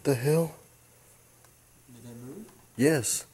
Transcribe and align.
What 0.00 0.16
the 0.16 0.22
hell? 0.22 0.54
Did 1.94 2.04
they 2.04 2.14
move? 2.26 2.46
Yes. 2.74 3.26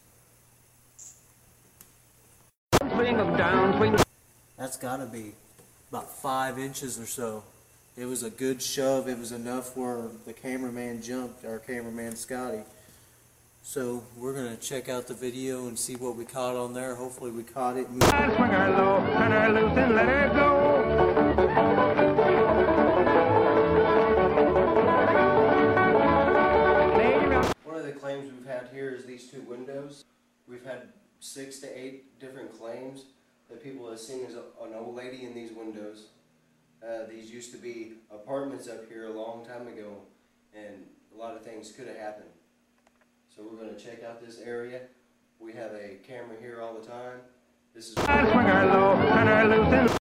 That's 4.59 4.77
got 4.77 4.97
to 4.97 5.07
be 5.07 5.35
about 5.93 6.11
five 6.11 6.59
inches 6.59 6.99
or 6.99 7.07
so. 7.07 7.45
It 7.97 8.07
was 8.07 8.25
a 8.25 8.31
good 8.31 8.61
shove. 8.61 9.07
It 9.09 9.17
was 9.17 9.31
enough 9.31 9.77
where 9.77 10.09
the 10.27 10.33
cameraman 10.33 11.03
jumped, 11.03 11.45
our 11.45 11.61
cameraman 11.61 12.17
Scotty. 12.17 12.63
So 13.63 14.03
we're 14.17 14.35
going 14.35 14.51
to 14.51 14.61
check 14.61 14.89
out 14.89 15.07
the 15.07 15.15
video 15.15 15.69
and 15.69 15.79
see 15.79 15.95
what 15.95 16.17
we 16.17 16.25
caught 16.25 16.57
on 16.57 16.75
there. 16.75 16.97
Hopefully 16.97 17.31
we 17.31 17.45
caught 17.45 17.77
it. 17.77 17.87
Had 28.67 28.75
here 28.75 28.91
is 28.91 29.05
these 29.05 29.31
two 29.31 29.41
windows. 29.43 30.05
We've 30.49 30.65
had 30.65 30.89
six 31.21 31.59
to 31.61 31.79
eight 31.79 32.19
different 32.19 32.57
claims 32.59 33.05
that 33.49 33.63
people 33.63 33.89
have 33.89 34.01
seen 34.01 34.25
as 34.27 34.35
a- 34.35 34.65
an 34.65 34.75
old 34.75 34.95
lady 34.95 35.25
in 35.25 35.35
these 35.35 35.53
windows. 35.53 36.09
Uh, 36.83 37.05
these 37.05 37.31
used 37.31 37.53
to 37.53 37.59
be 37.59 37.95
apartments 38.11 38.69
up 38.69 38.89
here 38.89 39.07
a 39.07 39.13
long 39.13 39.45
time 39.47 39.67
ago, 39.69 40.03
and 40.55 40.87
a 41.15 41.17
lot 41.17 41.37
of 41.37 41.43
things 41.43 41.73
could 41.73 41.87
have 41.87 41.97
happened. 41.97 42.31
So 43.35 43.43
we're 43.43 43.57
going 43.57 43.75
to 43.75 43.81
check 43.83 44.03
out 44.03 44.21
this 44.21 44.41
area. 44.41 44.83
We 45.39 45.53
have 45.53 45.73
a 45.73 45.97
camera 46.07 46.37
here 46.41 46.61
all 46.61 46.75
the 46.75 46.87
time. 46.87 47.21
This 47.75 47.89
is 47.89 47.95
Swing 47.95 48.07
her 48.07 48.67
low, 48.67 48.95
turn 49.09 49.27
her 49.27 49.49
loose 49.49 49.73
and 49.73 49.99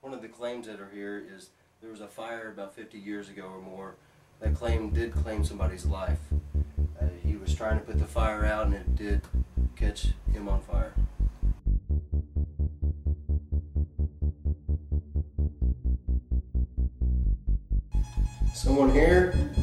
one 0.00 0.14
of 0.14 0.22
the 0.22 0.28
claims 0.28 0.66
that 0.66 0.80
are 0.80 0.88
here 0.88 1.18
is 1.36 1.50
there 1.80 1.90
was 1.90 2.00
a 2.00 2.08
fire 2.08 2.48
about 2.50 2.74
50 2.74 2.98
years 2.98 3.28
ago 3.28 3.44
or 3.44 3.60
more. 3.60 3.96
That 4.40 4.54
claim 4.54 4.90
did 4.90 5.12
claim 5.12 5.44
somebody's 5.44 5.84
life. 5.84 6.20
He 7.38 7.44
was 7.44 7.54
trying 7.54 7.78
to 7.78 7.84
put 7.84 8.00
the 8.00 8.04
fire 8.04 8.44
out 8.44 8.66
and 8.66 8.74
it 8.74 8.96
did 8.96 9.20
catch 9.76 10.08
him 10.32 10.48
on 10.48 10.60
fire. 10.62 10.92
Someone 18.52 18.90
here? 18.90 19.54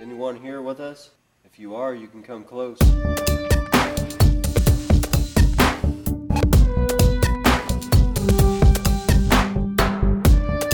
Anyone 0.00 0.36
here 0.36 0.62
with 0.62 0.80
us? 0.80 1.10
If 1.44 1.58
you 1.58 1.74
are, 1.74 1.94
you 1.94 2.08
can 2.08 2.22
come 2.22 2.44
close. 2.44 2.78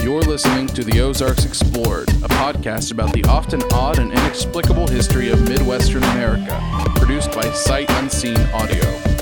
You're 0.03 0.21
listening 0.21 0.67
to 0.67 0.83
the 0.83 0.99
Ozarks 1.01 1.45
Explored, 1.45 2.09
a 2.09 2.27
podcast 2.27 2.91
about 2.91 3.13
the 3.13 3.23
often 3.25 3.61
odd 3.71 3.99
and 3.99 4.11
inexplicable 4.11 4.87
history 4.87 5.29
of 5.29 5.47
Midwestern 5.47 6.03
America, 6.03 6.59
produced 6.95 7.31
by 7.31 7.43
Sight 7.53 7.89
Unseen 7.91 8.37
Audio. 8.53 9.20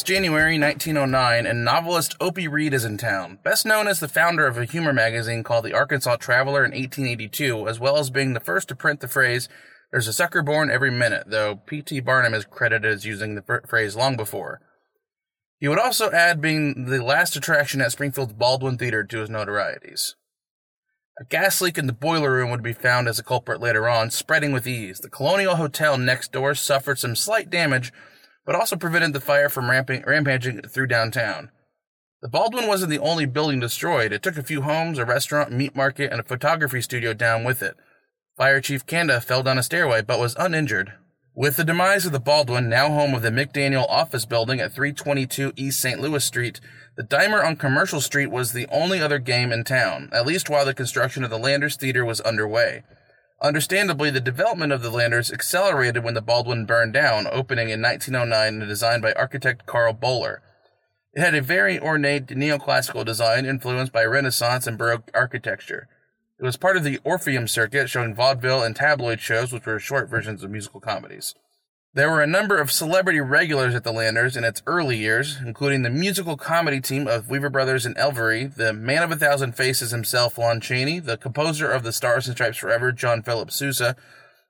It's 0.00 0.08
January 0.08 0.58
1909, 0.58 1.44
and 1.44 1.62
novelist 1.62 2.16
Opie 2.22 2.48
Read 2.48 2.72
is 2.72 2.86
in 2.86 2.96
town. 2.96 3.38
Best 3.44 3.66
known 3.66 3.86
as 3.86 4.00
the 4.00 4.08
founder 4.08 4.46
of 4.46 4.56
a 4.56 4.64
humor 4.64 4.94
magazine 4.94 5.42
called 5.42 5.66
the 5.66 5.74
Arkansas 5.74 6.16
Traveler 6.16 6.64
in 6.64 6.70
1882, 6.70 7.68
as 7.68 7.78
well 7.78 7.98
as 7.98 8.08
being 8.08 8.32
the 8.32 8.40
first 8.40 8.68
to 8.68 8.74
print 8.74 9.00
the 9.00 9.08
phrase, 9.08 9.50
There's 9.92 10.08
a 10.08 10.14
sucker 10.14 10.40
born 10.40 10.70
every 10.70 10.90
minute, 10.90 11.24
though 11.26 11.56
P.T. 11.56 12.00
Barnum 12.00 12.32
is 12.32 12.46
credited 12.46 12.90
as 12.90 13.04
using 13.04 13.34
the 13.34 13.60
phrase 13.68 13.94
long 13.94 14.16
before. 14.16 14.62
He 15.58 15.68
would 15.68 15.78
also 15.78 16.10
add 16.10 16.40
being 16.40 16.86
the 16.86 17.04
last 17.04 17.36
attraction 17.36 17.82
at 17.82 17.92
Springfield's 17.92 18.32
Baldwin 18.32 18.78
Theater 18.78 19.04
to 19.04 19.18
his 19.18 19.28
notorieties. 19.28 20.14
A 21.20 21.24
gas 21.24 21.60
leak 21.60 21.76
in 21.76 21.86
the 21.86 21.92
boiler 21.92 22.32
room 22.32 22.50
would 22.50 22.62
be 22.62 22.72
found 22.72 23.06
as 23.06 23.18
a 23.18 23.22
culprit 23.22 23.60
later 23.60 23.86
on, 23.86 24.10
spreading 24.10 24.52
with 24.52 24.66
ease. 24.66 25.00
The 25.00 25.10
Colonial 25.10 25.56
Hotel 25.56 25.98
next 25.98 26.32
door 26.32 26.54
suffered 26.54 26.98
some 26.98 27.14
slight 27.14 27.50
damage, 27.50 27.92
but 28.44 28.54
also 28.54 28.76
prevented 28.76 29.12
the 29.12 29.20
fire 29.20 29.48
from 29.48 29.70
ramping, 29.70 30.02
rampaging 30.06 30.62
through 30.62 30.86
downtown. 30.86 31.50
The 32.22 32.28
Baldwin 32.28 32.66
wasn't 32.66 32.90
the 32.90 32.98
only 32.98 33.24
building 33.24 33.60
destroyed. 33.60 34.12
It 34.12 34.22
took 34.22 34.36
a 34.36 34.42
few 34.42 34.62
homes, 34.62 34.98
a 34.98 35.06
restaurant, 35.06 35.52
meat 35.52 35.74
market, 35.74 36.12
and 36.12 36.20
a 36.20 36.24
photography 36.24 36.82
studio 36.82 37.14
down 37.14 37.44
with 37.44 37.62
it. 37.62 37.76
Fire 38.36 38.60
Chief 38.60 38.84
Kanda 38.84 39.20
fell 39.20 39.42
down 39.42 39.58
a 39.58 39.62
stairway 39.62 40.02
but 40.02 40.20
was 40.20 40.36
uninjured. 40.38 40.92
With 41.34 41.56
the 41.56 41.64
demise 41.64 42.04
of 42.06 42.12
the 42.12 42.20
Baldwin, 42.20 42.68
now 42.68 42.88
home 42.88 43.14
of 43.14 43.22
the 43.22 43.30
McDaniel 43.30 43.88
office 43.88 44.26
building 44.26 44.60
at 44.60 44.72
322 44.72 45.52
East 45.56 45.80
St. 45.80 46.00
Louis 46.00 46.24
Street, 46.24 46.60
the 46.96 47.04
Dimer 47.04 47.44
on 47.44 47.56
Commercial 47.56 48.00
Street 48.00 48.26
was 48.26 48.52
the 48.52 48.66
only 48.66 49.00
other 49.00 49.18
game 49.18 49.52
in 49.52 49.64
town, 49.64 50.10
at 50.12 50.26
least 50.26 50.50
while 50.50 50.66
the 50.66 50.74
construction 50.74 51.24
of 51.24 51.30
the 51.30 51.38
Landers 51.38 51.76
Theater 51.76 52.04
was 52.04 52.20
underway. 52.20 52.82
Understandably, 53.42 54.10
the 54.10 54.20
development 54.20 54.70
of 54.70 54.82
the 54.82 54.90
Landers 54.90 55.32
accelerated 55.32 56.04
when 56.04 56.12
the 56.12 56.20
Baldwin 56.20 56.66
burned 56.66 56.92
down, 56.92 57.26
opening 57.26 57.70
in 57.70 57.80
1909 57.80 58.60
and 58.60 58.68
designed 58.68 59.00
by 59.00 59.14
architect 59.14 59.64
Carl 59.64 59.94
Boller. 59.94 60.40
It 61.14 61.20
had 61.20 61.34
a 61.34 61.40
very 61.40 61.78
ornate 61.78 62.26
neoclassical 62.26 63.04
design 63.04 63.46
influenced 63.46 63.92
by 63.92 64.04
Renaissance 64.04 64.66
and 64.66 64.76
Baroque 64.76 65.10
architecture. 65.14 65.88
It 66.38 66.44
was 66.44 66.58
part 66.58 66.76
of 66.76 66.84
the 66.84 67.00
Orpheum 67.02 67.48
circuit, 67.48 67.88
showing 67.88 68.14
vaudeville 68.14 68.62
and 68.62 68.76
tabloid 68.76 69.20
shows, 69.20 69.52
which 69.52 69.66
were 69.66 69.78
short 69.78 70.08
versions 70.08 70.44
of 70.44 70.50
musical 70.50 70.80
comedies. 70.80 71.34
There 71.92 72.08
were 72.08 72.22
a 72.22 72.26
number 72.26 72.56
of 72.56 72.70
celebrity 72.70 73.18
regulars 73.18 73.74
at 73.74 73.82
the 73.82 73.92
Landers 73.92 74.36
in 74.36 74.44
its 74.44 74.62
early 74.64 74.96
years, 74.96 75.38
including 75.44 75.82
the 75.82 75.90
musical 75.90 76.36
comedy 76.36 76.80
team 76.80 77.08
of 77.08 77.28
Weaver 77.28 77.50
Brothers 77.50 77.84
and 77.84 77.96
Elviry, 77.96 78.54
the 78.54 78.72
man 78.72 79.02
of 79.02 79.10
a 79.10 79.16
thousand 79.16 79.56
faces 79.56 79.90
himself, 79.90 80.38
Lon 80.38 80.60
Chaney, 80.60 81.00
the 81.00 81.16
composer 81.16 81.68
of 81.68 81.82
the 81.82 81.92
Stars 81.92 82.28
and 82.28 82.36
Stripes 82.36 82.58
Forever, 82.58 82.92
John 82.92 83.24
Philip 83.24 83.50
Sousa, 83.50 83.96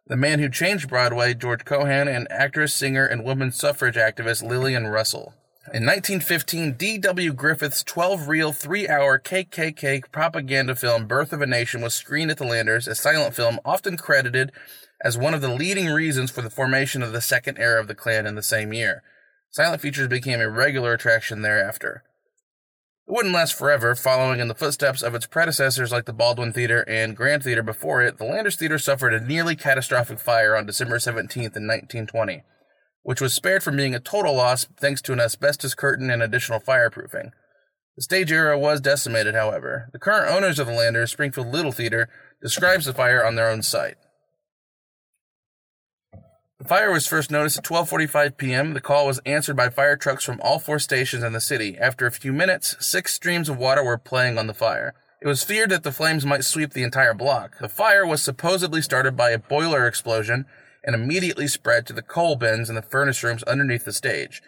the 0.07 0.19
man 0.19 0.39
who 0.39 0.51
changed 0.51 0.91
Broadway, 0.91 1.33
George 1.33 1.65
Cohan, 1.65 2.09
and 2.09 2.31
actress, 2.31 2.75
singer, 2.75 3.07
and 3.07 3.25
women's 3.25 3.57
suffrage 3.57 3.97
activist 3.97 4.43
Lillian 4.43 4.89
Russell. 4.89 5.33
In 5.73 5.87
1915, 5.87 6.73
D.W. 6.73 7.33
Griffith's 7.33 7.83
12 7.85 8.29
reel, 8.29 8.53
three 8.53 8.87
hour 8.87 9.19
KKK 9.19 10.03
propaganda 10.13 10.75
film, 10.75 11.07
Birth 11.07 11.33
of 11.33 11.41
a 11.41 11.47
Nation, 11.47 11.81
was 11.81 11.95
screened 11.95 12.31
at 12.31 12.37
the 12.37 12.45
Landers, 12.45 12.87
a 12.87 12.95
silent 12.95 13.35
film 13.35 13.61
often 13.65 13.97
credited 13.97 14.53
as 15.03 15.19
one 15.19 15.35
of 15.35 15.41
the 15.41 15.53
leading 15.53 15.87
reasons 15.87 16.31
for 16.31 16.43
the 16.43 16.51
formation 16.51 17.03
of 17.03 17.13
the 17.13 17.21
second 17.21 17.59
era 17.59 17.81
of 17.81 17.89
the 17.89 17.95
Klan 17.95 18.27
in 18.27 18.35
the 18.35 18.43
same 18.43 18.73
year. 18.73 19.03
Silent 19.51 19.83
features 19.83 20.09
became 20.09 20.41
a 20.41 20.49
regular 20.49 20.93
attraction 20.93 21.43
thereafter. 21.43 22.05
It 23.09 23.13
wouldn't 23.13 23.35
last 23.35 23.55
forever, 23.55 23.95
following 23.95 24.41
in 24.41 24.49
the 24.49 24.55
footsteps 24.55 25.03
of 25.03 25.15
its 25.15 25.27
predecessors 25.27 25.91
like 25.91 26.05
the 26.05 26.13
Baldwin 26.13 26.53
Theater 26.53 26.85
and 26.87 27.17
Grand 27.17 27.43
Theater 27.43 27.63
before 27.63 28.03
it, 28.03 28.19
the 28.19 28.25
Landers 28.25 28.57
Theater 28.57 28.79
suffered 28.79 29.13
a 29.13 29.21
nearly 29.21 29.57
catastrophic 29.57 30.21
fire 30.21 30.55
on 30.55 30.67
December 30.67 30.99
17th 30.99 31.35
in 31.35 31.67
1920 31.67 32.45
which 33.03 33.21
was 33.21 33.35
spared 33.35 33.63
from 33.63 33.77
being 33.77 33.95
a 33.95 34.01
total 34.01 34.35
loss 34.35 34.67
thanks 34.77 35.01
to 35.03 35.13
an 35.13 35.21
asbestos 35.21 35.75
curtain 35.75 36.11
and 36.11 36.23
additional 36.23 36.61
fireproofing. 36.61 37.31
The 37.97 38.03
stage 38.03 38.33
area 38.33 38.59
was 38.59 38.81
decimated, 38.81 39.35
however. 39.35 39.89
The 39.93 39.99
current 39.99 40.31
owners 40.31 40.59
of 40.59 40.67
the 40.67 40.73
Landers, 40.73 41.11
Springfield 41.11 41.49
Little 41.49 41.73
Theater, 41.73 42.09
describes 42.43 42.87
the 42.87 42.95
fire 42.95 43.25
on 43.25 43.35
their 43.35 43.51
own 43.51 43.63
site. 43.63 43.97
The 46.61 46.69
fire 46.69 46.93
was 46.93 47.07
first 47.07 47.31
noticed 47.31 47.57
at 47.57 47.65
12:45 47.65 48.37
p.m. 48.37 48.75
The 48.75 48.83
call 48.83 49.07
was 49.07 49.19
answered 49.25 49.57
by 49.57 49.71
fire 49.71 49.97
trucks 49.97 50.25
from 50.25 50.39
all 50.43 50.59
four 50.59 50.79
stations 50.79 51.23
in 51.23 51.33
the 51.33 51.41
city. 51.41 51.79
After 51.79 52.05
a 52.05 52.11
few 52.13 52.35
minutes, 52.35 52.77
six 52.79 53.15
streams 53.15 53.49
of 53.49 53.57
water 53.57 53.83
were 53.83 53.97
playing 53.97 54.37
on 54.37 54.47
the 54.47 54.53
fire. 54.53 54.93
It 55.23 55.27
was 55.27 55.43
feared 55.43 55.71
that 55.71 55.85
the 55.85 55.91
flames 55.91 56.27
might 56.27 56.45
sweep 56.45 56.75
the 56.75 56.83
entire 56.83 57.15
block. 57.15 57.59
The 57.61 57.71
fire 57.71 58.07
was 58.07 58.23
supposedly 58.23 58.83
started 58.83 59.17
by 59.17 59.31
a 59.31 59.39
boiler 59.39 59.87
explosion 59.87 60.45
and 60.85 60.95
immediately 60.95 61.49
spread 61.49 61.87
to 61.87 61.95
the 61.95 62.03
coal 62.03 62.37
bins 62.37 62.69
in 62.69 62.75
the 62.75 62.83
furnace 62.83 63.23
rooms 63.23 63.43
underneath 63.45 63.87
the 63.87 63.93
stage. 63.95 64.43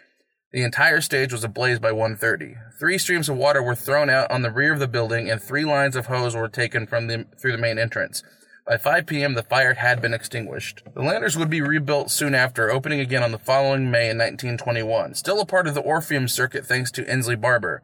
The 0.51 0.61
entire 0.61 1.01
stage 1.01 1.33
was 1.33 1.43
ablaze 1.43 1.79
by 1.79 1.93
1:30. 1.93 2.57
Three 2.79 2.99
streams 2.99 3.27
of 3.27 3.37
water 3.37 3.63
were 3.63 3.73
thrown 3.73 4.11
out 4.11 4.29
on 4.29 4.43
the 4.43 4.51
rear 4.51 4.71
of 4.71 4.79
the 4.79 4.87
building, 4.87 5.31
and 5.31 5.41
three 5.41 5.65
lines 5.65 5.95
of 5.95 6.05
hose 6.05 6.35
were 6.35 6.47
taken 6.47 6.85
from 6.85 7.07
the 7.07 7.25
through 7.41 7.53
the 7.53 7.57
main 7.57 7.79
entrance. 7.79 8.21
By 8.65 8.77
5 8.77 9.05
p.m., 9.07 9.33
the 9.33 9.43
fire 9.43 9.73
had 9.73 10.01
been 10.01 10.13
extinguished. 10.13 10.83
The 10.93 11.01
Landers 11.01 11.37
would 11.37 11.49
be 11.49 11.59
rebuilt 11.59 12.09
soon 12.09 12.33
after, 12.33 12.71
opening 12.71 13.01
again 13.01 13.21
on 13.21 13.33
the 13.33 13.37
following 13.37 13.91
May 13.91 14.09
in 14.09 14.17
1921, 14.17 15.15
still 15.15 15.41
a 15.41 15.45
part 15.45 15.67
of 15.67 15.73
the 15.73 15.81
Orpheum 15.81 16.29
circuit 16.29 16.65
thanks 16.65 16.89
to 16.91 17.03
Inslee 17.03 17.39
Barber. 17.39 17.83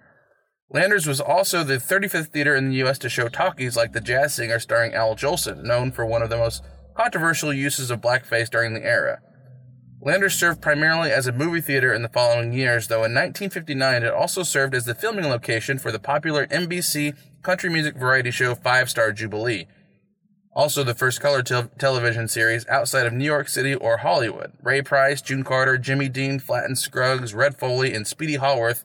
Landers 0.71 1.05
was 1.05 1.19
also 1.19 1.63
the 1.65 1.77
35th 1.77 2.27
theater 2.27 2.55
in 2.55 2.69
the 2.69 2.75
U.S. 2.77 2.97
to 2.99 3.09
show 3.09 3.27
talkies 3.27 3.75
like 3.75 3.91
The 3.91 3.99
Jazz 3.99 4.35
Singer 4.35 4.57
starring 4.57 4.93
Al 4.93 5.17
Jolson, 5.17 5.63
known 5.63 5.91
for 5.91 6.05
one 6.05 6.21
of 6.21 6.29
the 6.29 6.37
most 6.37 6.63
controversial 6.95 7.51
uses 7.51 7.91
of 7.91 7.99
blackface 7.99 8.49
during 8.49 8.73
the 8.73 8.85
era. 8.85 9.19
Landers 10.01 10.35
served 10.35 10.61
primarily 10.61 11.11
as 11.11 11.27
a 11.27 11.33
movie 11.33 11.59
theater 11.59 11.93
in 11.93 12.03
the 12.03 12.09
following 12.09 12.53
years, 12.53 12.87
though 12.87 13.03
in 13.03 13.13
1959 13.13 14.03
it 14.03 14.13
also 14.13 14.43
served 14.43 14.73
as 14.73 14.85
the 14.85 14.95
filming 14.95 15.25
location 15.27 15.77
for 15.77 15.91
the 15.91 15.99
popular 15.99 16.47
NBC 16.47 17.17
country 17.41 17.69
music 17.69 17.97
variety 17.97 18.31
show 18.31 18.55
Five 18.55 18.89
Star 18.89 19.11
Jubilee 19.11 19.67
also 20.53 20.83
the 20.83 20.93
first 20.93 21.21
color 21.21 21.41
te- 21.41 21.69
television 21.77 22.27
series 22.27 22.67
outside 22.67 23.05
of 23.05 23.13
New 23.13 23.25
York 23.25 23.47
City 23.47 23.75
or 23.75 23.97
Hollywood. 23.97 24.51
Ray 24.61 24.81
Price, 24.81 25.21
June 25.21 25.43
Carter, 25.43 25.77
Jimmy 25.77 26.09
Dean, 26.09 26.39
Flatt 26.39 26.65
and 26.65 26.77
Scruggs, 26.77 27.33
Red 27.33 27.57
Foley, 27.57 27.93
and 27.93 28.07
Speedy 28.07 28.37
Haworth 28.37 28.83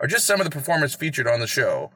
are 0.00 0.06
just 0.06 0.26
some 0.26 0.40
of 0.40 0.44
the 0.44 0.50
performers 0.50 0.94
featured 0.94 1.26
on 1.26 1.40
the 1.40 1.46
show. 1.46 1.90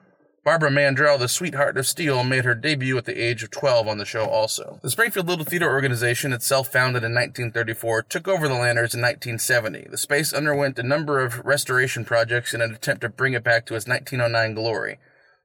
Barbara 0.44 0.70
Mandrell, 0.70 1.20
the 1.20 1.28
sweetheart 1.28 1.76
of 1.76 1.86
steel, 1.86 2.24
made 2.24 2.44
her 2.44 2.56
debut 2.56 2.98
at 2.98 3.04
the 3.04 3.16
age 3.16 3.44
of 3.44 3.52
12 3.52 3.86
on 3.86 3.98
the 3.98 4.04
show 4.04 4.24
also. 4.24 4.80
The 4.82 4.90
Springfield 4.90 5.28
Little 5.28 5.44
Theater 5.44 5.70
Organization, 5.70 6.32
itself 6.32 6.66
founded 6.66 7.04
in 7.04 7.14
1934, 7.14 8.02
took 8.02 8.26
over 8.26 8.48
the 8.48 8.54
Landers 8.54 8.92
in 8.92 9.00
1970. 9.00 9.86
The 9.88 9.96
space 9.96 10.32
underwent 10.32 10.80
a 10.80 10.82
number 10.82 11.20
of 11.20 11.38
restoration 11.44 12.04
projects 12.04 12.54
in 12.54 12.60
an 12.60 12.74
attempt 12.74 13.02
to 13.02 13.08
bring 13.08 13.34
it 13.34 13.44
back 13.44 13.66
to 13.66 13.76
its 13.76 13.86
1909 13.86 14.54
glory. 14.54 14.98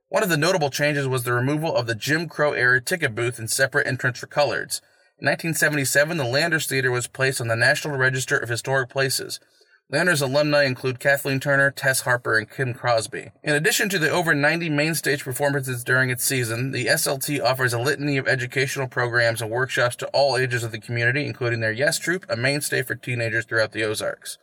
One 0.10 0.24
of 0.24 0.30
the 0.30 0.38
notable 0.38 0.70
changes 0.70 1.08
was 1.08 1.24
the 1.24 1.34
removal 1.34 1.76
of 1.76 1.86
the 1.86 1.96
Jim 1.96 2.30
Crow 2.30 2.54
era 2.54 2.82
ticket 2.82 3.14
booth 3.14 3.40
and 3.40 3.50
separate 3.50 3.88
entrance 3.88 4.20
for 4.20 4.28
coloreds. 4.28 4.80
In 5.20 5.26
1977, 5.26 6.18
the 6.18 6.24
Landers 6.24 6.66
Theater 6.66 6.92
was 6.92 7.08
placed 7.08 7.42
on 7.42 7.50
the 7.50 7.56
National 7.56 7.98
Register 7.98 8.38
of 8.38 8.48
Historic 8.48 8.90
Places. 8.90 9.42
Landers 9.90 10.22
alumni 10.22 10.64
include 10.64 11.00
Kathleen 11.00 11.40
Turner, 11.40 11.72
Tess 11.72 12.02
Harper, 12.02 12.38
and 12.38 12.50
Kim 12.50 12.74
Crosby. 12.74 13.32
In 13.44 13.56
addition 13.56 13.90
to 13.90 14.00
the 14.00 14.10
over 14.10 14.36
90 14.36 14.70
main 14.70 14.96
stage 14.96 15.24
performances 15.24 15.84
during 15.84 16.10
its 16.10 16.24
season, 16.24 16.72
the 16.72 16.86
SLT 16.86 17.42
offers 17.42 17.74
a 17.74 17.80
litany 17.80 18.18
of 18.18 18.28
educational 18.28 18.88
programs 18.88 19.42
and 19.42 19.50
workshops 19.50 19.96
to 19.98 20.08
all 20.08 20.38
ages 20.38 20.64
of 20.64 20.72
the 20.72 20.80
community, 20.80 21.26
including 21.26 21.62
their 21.62 21.72
Yes 21.72 22.00
Troop, 22.00 22.26
a 22.30 22.36
mainstay 22.36 22.82
for 22.82 22.96
teenagers 22.96 23.46
throughout 23.46 23.72
the 23.72 23.84
Ozarks. 23.84 24.38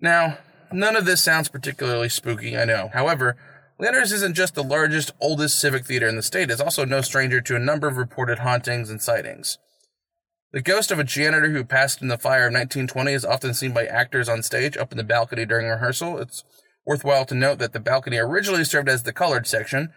Now, 0.00 0.38
none 0.72 0.96
of 0.96 1.04
this 1.04 1.22
sounds 1.22 1.48
particularly 1.48 2.08
spooky, 2.08 2.56
I 2.56 2.64
know. 2.64 2.90
However, 2.92 3.36
Landers 3.76 4.12
isn't 4.12 4.36
just 4.36 4.54
the 4.54 4.62
largest, 4.62 5.12
oldest 5.20 5.58
civic 5.58 5.84
theater 5.84 6.06
in 6.06 6.14
the 6.14 6.22
state, 6.22 6.50
it's 6.50 6.60
also 6.60 6.84
no 6.84 7.00
stranger 7.00 7.40
to 7.40 7.56
a 7.56 7.60
number 7.60 7.88
of 7.88 7.96
reported 7.96 8.38
hauntings 8.38 8.88
and 8.88 9.02
sightings. 9.02 9.58
The 10.52 10.62
ghost 10.62 10.92
of 10.92 11.00
a 11.00 11.04
janitor 11.04 11.50
who 11.50 11.64
passed 11.64 12.00
in 12.00 12.06
the 12.06 12.16
fire 12.16 12.46
of 12.46 12.52
1920 12.52 13.12
is 13.12 13.24
often 13.24 13.52
seen 13.52 13.72
by 13.72 13.86
actors 13.86 14.28
on 14.28 14.44
stage 14.44 14.76
up 14.76 14.92
in 14.92 14.98
the 14.98 15.02
balcony 15.02 15.44
during 15.44 15.66
rehearsal. 15.66 16.18
It's 16.18 16.44
worthwhile 16.86 17.24
to 17.24 17.34
note 17.34 17.58
that 17.58 17.72
the 17.72 17.80
balcony 17.80 18.18
originally 18.18 18.62
served 18.62 18.88
as 18.88 19.02
the 19.02 19.12
colored 19.12 19.48
section, 19.48 19.92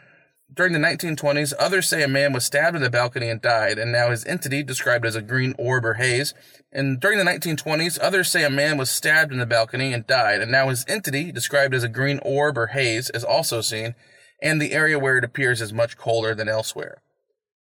during 0.53 0.73
the 0.73 0.79
1920s, 0.79 1.53
others 1.59 1.88
say 1.88 2.03
a 2.03 2.07
man 2.07 2.33
was 2.33 2.45
stabbed 2.45 2.75
in 2.75 2.81
the 2.81 2.89
balcony 2.89 3.29
and 3.29 3.41
died, 3.41 3.77
and 3.77 3.91
now 3.91 4.09
his 4.09 4.25
entity, 4.25 4.63
described 4.63 5.05
as 5.05 5.15
a 5.15 5.21
green 5.21 5.53
orb 5.57 5.85
or 5.85 5.95
haze. 5.95 6.33
And 6.71 6.99
during 6.99 7.17
the 7.17 7.23
1920s, 7.23 7.99
others 8.01 8.29
say 8.29 8.44
a 8.44 8.49
man 8.49 8.77
was 8.77 8.89
stabbed 8.89 9.31
in 9.31 9.39
the 9.39 9.45
balcony 9.45 9.94
and 9.94 10.07
died, 10.07 10.41
and 10.41 10.51
now 10.51 10.69
his 10.69 10.85
entity, 10.88 11.31
described 11.31 11.73
as 11.73 11.83
a 11.83 11.89
green 11.89 12.19
orb 12.23 12.57
or 12.57 12.67
haze, 12.67 13.09
is 13.11 13.23
also 13.23 13.61
seen, 13.61 13.95
and 14.41 14.61
the 14.61 14.71
area 14.71 14.97
where 14.97 15.17
it 15.17 15.23
appears 15.23 15.61
is 15.61 15.73
much 15.73 15.97
colder 15.97 16.33
than 16.33 16.49
elsewhere. 16.49 17.01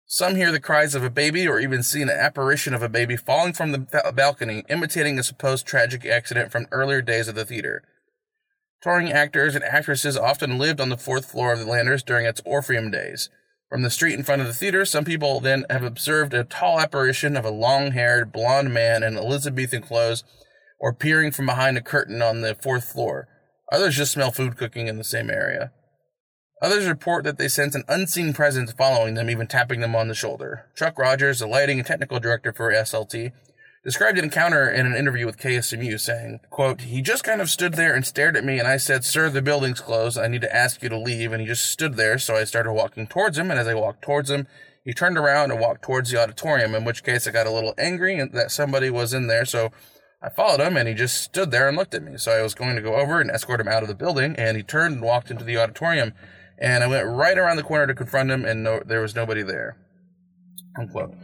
Some 0.06 0.36
hear 0.36 0.50
the 0.50 0.60
cries 0.60 0.94
of 0.94 1.04
a 1.04 1.10
baby 1.10 1.46
or 1.46 1.60
even 1.60 1.82
see 1.82 2.00
an 2.00 2.08
apparition 2.08 2.72
of 2.72 2.82
a 2.82 2.88
baby 2.88 3.16
falling 3.16 3.52
from 3.52 3.72
the 3.72 4.12
balcony, 4.14 4.64
imitating 4.70 5.18
a 5.18 5.22
supposed 5.22 5.66
tragic 5.66 6.06
accident 6.06 6.50
from 6.50 6.66
earlier 6.70 7.02
days 7.02 7.28
of 7.28 7.34
the 7.34 7.44
theater. 7.44 7.82
Touring 8.80 9.10
actors 9.10 9.54
and 9.54 9.64
actresses 9.64 10.16
often 10.16 10.58
lived 10.58 10.80
on 10.80 10.88
the 10.88 10.96
fourth 10.96 11.30
floor 11.30 11.52
of 11.52 11.58
the 11.58 11.66
Landers 11.66 12.02
during 12.02 12.26
its 12.26 12.40
Orpheum 12.44 12.90
days. 12.90 13.28
From 13.68 13.82
the 13.82 13.90
street 13.90 14.14
in 14.14 14.22
front 14.22 14.40
of 14.40 14.46
the 14.46 14.54
theater, 14.54 14.84
some 14.84 15.04
people 15.04 15.40
then 15.40 15.66
have 15.68 15.82
observed 15.82 16.32
a 16.32 16.44
tall 16.44 16.80
apparition 16.80 17.36
of 17.36 17.44
a 17.44 17.50
long 17.50 17.90
haired, 17.90 18.32
blond 18.32 18.72
man 18.72 19.02
in 19.02 19.18
Elizabethan 19.18 19.82
clothes 19.82 20.22
or 20.78 20.94
peering 20.94 21.32
from 21.32 21.46
behind 21.46 21.76
a 21.76 21.82
curtain 21.82 22.22
on 22.22 22.40
the 22.40 22.54
fourth 22.54 22.84
floor. 22.84 23.26
Others 23.72 23.96
just 23.96 24.12
smell 24.12 24.30
food 24.30 24.56
cooking 24.56 24.86
in 24.86 24.96
the 24.96 25.04
same 25.04 25.28
area. 25.28 25.72
Others 26.62 26.86
report 26.86 27.24
that 27.24 27.36
they 27.36 27.48
sense 27.48 27.74
an 27.74 27.84
unseen 27.88 28.32
presence 28.32 28.72
following 28.72 29.14
them, 29.14 29.28
even 29.28 29.46
tapping 29.46 29.80
them 29.80 29.94
on 29.94 30.08
the 30.08 30.14
shoulder. 30.14 30.66
Chuck 30.74 30.98
Rogers, 30.98 31.40
the 31.40 31.46
lighting 31.46 31.78
and 31.78 31.86
technical 31.86 32.18
director 32.18 32.52
for 32.52 32.72
SLT, 32.72 33.32
described 33.84 34.18
an 34.18 34.24
encounter 34.24 34.68
in 34.68 34.86
an 34.86 34.94
interview 34.94 35.26
with 35.26 35.38
KSMU 35.38 35.98
saying, 35.98 36.40
quote, 36.50 36.82
he 36.82 37.00
just 37.00 37.24
kind 37.24 37.40
of 37.40 37.50
stood 37.50 37.74
there 37.74 37.94
and 37.94 38.04
stared 38.04 38.36
at 38.36 38.44
me 38.44 38.58
and 38.58 38.68
I 38.68 38.76
said, 38.76 39.04
sir, 39.04 39.30
the 39.30 39.42
building's 39.42 39.80
closed. 39.80 40.18
I 40.18 40.28
need 40.28 40.42
to 40.42 40.54
ask 40.54 40.82
you 40.82 40.88
to 40.88 40.98
leave. 40.98 41.32
And 41.32 41.40
he 41.40 41.46
just 41.46 41.70
stood 41.70 41.94
there. 41.94 42.18
So 42.18 42.36
I 42.36 42.44
started 42.44 42.72
walking 42.72 43.06
towards 43.06 43.38
him. 43.38 43.50
And 43.50 43.58
as 43.58 43.68
I 43.68 43.74
walked 43.74 44.02
towards 44.02 44.30
him, 44.30 44.46
he 44.84 44.92
turned 44.92 45.18
around 45.18 45.50
and 45.50 45.60
walked 45.60 45.82
towards 45.82 46.10
the 46.10 46.20
auditorium, 46.20 46.74
in 46.74 46.84
which 46.84 47.04
case 47.04 47.26
I 47.26 47.30
got 47.30 47.46
a 47.46 47.52
little 47.52 47.74
angry 47.78 48.26
that 48.32 48.50
somebody 48.50 48.90
was 48.90 49.12
in 49.12 49.26
there. 49.26 49.44
So 49.44 49.70
I 50.20 50.30
followed 50.30 50.60
him 50.60 50.76
and 50.76 50.88
he 50.88 50.94
just 50.94 51.22
stood 51.22 51.50
there 51.50 51.68
and 51.68 51.76
looked 51.76 51.94
at 51.94 52.02
me. 52.02 52.16
So 52.16 52.32
I 52.32 52.42
was 52.42 52.54
going 52.54 52.74
to 52.76 52.82
go 52.82 52.96
over 52.96 53.20
and 53.20 53.30
escort 53.30 53.60
him 53.60 53.68
out 53.68 53.82
of 53.82 53.88
the 53.88 53.94
building 53.94 54.34
and 54.36 54.56
he 54.56 54.62
turned 54.62 54.96
and 54.96 55.04
walked 55.04 55.30
into 55.30 55.44
the 55.44 55.58
auditorium 55.58 56.12
and 56.58 56.82
I 56.82 56.88
went 56.88 57.06
right 57.06 57.38
around 57.38 57.56
the 57.56 57.62
corner 57.62 57.86
to 57.86 57.94
confront 57.94 58.30
him 58.30 58.44
and 58.44 58.64
no, 58.64 58.82
there 58.84 59.00
was 59.00 59.14
nobody 59.14 59.42
there. 59.42 59.76
Unquote. 60.76 61.14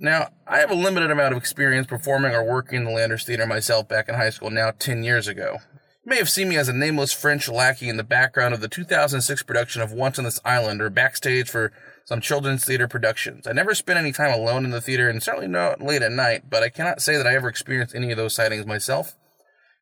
Now, 0.00 0.28
I 0.46 0.58
have 0.58 0.70
a 0.70 0.76
limited 0.76 1.10
amount 1.10 1.32
of 1.32 1.38
experience 1.38 1.88
performing 1.88 2.32
or 2.32 2.44
working 2.44 2.78
in 2.78 2.84
the 2.84 2.92
Landers 2.92 3.24
Theater 3.24 3.46
myself 3.46 3.88
back 3.88 4.08
in 4.08 4.14
high 4.14 4.30
school 4.30 4.50
now 4.50 4.70
10 4.70 5.02
years 5.02 5.26
ago. 5.26 5.58
You 6.04 6.10
may 6.10 6.18
have 6.18 6.30
seen 6.30 6.48
me 6.48 6.56
as 6.56 6.68
a 6.68 6.72
nameless 6.72 7.12
French 7.12 7.48
lackey 7.48 7.88
in 7.88 7.96
the 7.96 8.04
background 8.04 8.54
of 8.54 8.60
the 8.60 8.68
2006 8.68 9.42
production 9.42 9.82
of 9.82 9.92
Once 9.92 10.16
on 10.16 10.24
This 10.24 10.40
Island 10.44 10.80
or 10.80 10.88
backstage 10.88 11.50
for 11.50 11.72
some 12.04 12.20
children's 12.20 12.64
theater 12.64 12.86
productions. 12.86 13.46
I 13.48 13.52
never 13.52 13.74
spent 13.74 13.98
any 13.98 14.12
time 14.12 14.32
alone 14.32 14.64
in 14.64 14.70
the 14.70 14.80
theater 14.80 15.10
and 15.10 15.20
certainly 15.20 15.48
not 15.48 15.82
late 15.82 16.02
at 16.02 16.12
night, 16.12 16.44
but 16.48 16.62
I 16.62 16.68
cannot 16.68 17.02
say 17.02 17.16
that 17.16 17.26
I 17.26 17.34
ever 17.34 17.48
experienced 17.48 17.94
any 17.94 18.12
of 18.12 18.16
those 18.16 18.34
sightings 18.34 18.66
myself, 18.66 19.16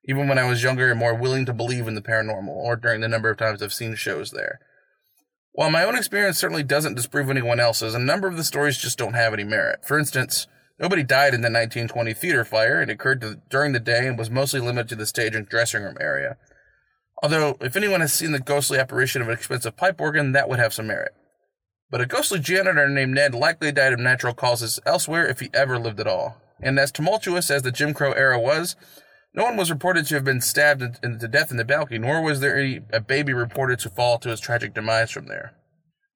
even 0.08 0.28
when 0.28 0.38
I 0.38 0.48
was 0.48 0.62
younger 0.62 0.90
and 0.90 0.98
more 0.98 1.14
willing 1.14 1.44
to 1.44 1.52
believe 1.52 1.86
in 1.86 1.94
the 1.94 2.00
paranormal 2.00 2.48
or 2.48 2.74
during 2.74 3.02
the 3.02 3.08
number 3.08 3.28
of 3.28 3.36
times 3.36 3.62
I've 3.62 3.72
seen 3.72 3.94
shows 3.94 4.30
there. 4.30 4.60
While 5.56 5.70
my 5.70 5.84
own 5.84 5.96
experience 5.96 6.38
certainly 6.38 6.62
doesn't 6.62 6.96
disprove 6.96 7.30
anyone 7.30 7.60
else's, 7.60 7.94
a 7.94 7.98
number 7.98 8.28
of 8.28 8.36
the 8.36 8.44
stories 8.44 8.76
just 8.76 8.98
don't 8.98 9.14
have 9.14 9.32
any 9.32 9.42
merit. 9.42 9.86
For 9.86 9.98
instance, 9.98 10.46
nobody 10.78 11.02
died 11.02 11.32
in 11.32 11.40
the 11.40 11.46
1920 11.46 12.12
theater 12.12 12.44
fire. 12.44 12.82
It 12.82 12.90
occurred 12.90 13.22
to, 13.22 13.40
during 13.48 13.72
the 13.72 13.80
day 13.80 14.06
and 14.06 14.18
was 14.18 14.28
mostly 14.28 14.60
limited 14.60 14.90
to 14.90 14.96
the 14.96 15.06
stage 15.06 15.34
and 15.34 15.48
dressing 15.48 15.82
room 15.82 15.96
area. 15.98 16.36
Although, 17.22 17.56
if 17.62 17.75
anyone 17.75 18.02
has 18.02 18.12
seen 18.12 18.32
the 18.32 18.38
ghostly 18.38 18.78
apparition 18.78 19.22
of 19.22 19.28
an 19.28 19.34
expensive 19.34 19.78
pipe 19.78 19.98
organ, 19.98 20.32
that 20.32 20.50
would 20.50 20.58
have 20.58 20.75
some 20.75 20.88
merit. 20.88 21.14
But 21.90 22.02
a 22.02 22.06
ghostly 22.06 22.38
janitor 22.38 22.86
named 22.86 23.14
Ned 23.14 23.34
likely 23.34 23.72
died 23.72 23.94
of 23.94 23.98
natural 23.98 24.34
causes 24.34 24.78
elsewhere 24.84 25.26
if 25.26 25.40
he 25.40 25.48
ever 25.54 25.78
lived 25.78 26.00
at 26.00 26.06
all. 26.06 26.36
And 26.60 26.78
as 26.78 26.92
tumultuous 26.92 27.50
as 27.50 27.62
the 27.62 27.72
Jim 27.72 27.94
Crow 27.94 28.12
era 28.12 28.38
was, 28.38 28.76
no 29.37 29.45
one 29.45 29.57
was 29.57 29.71
reported 29.71 30.07
to 30.07 30.14
have 30.14 30.25
been 30.25 30.40
stabbed 30.40 30.81
to 31.02 31.28
death 31.28 31.50
in 31.50 31.59
the 31.59 31.64
balcony, 31.64 31.99
nor 31.99 32.23
was 32.23 32.40
there 32.40 32.59
any, 32.59 32.81
a 32.90 33.00
baby 33.00 33.35
reported 33.35 33.78
to 33.81 33.90
fall 33.90 34.19
to 34.19 34.31
his 34.31 34.40
tragic 34.40 34.73
demise 34.73 35.11
from 35.11 35.26
there. 35.26 35.55